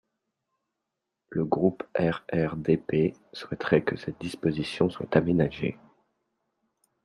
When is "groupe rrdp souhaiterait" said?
1.45-3.83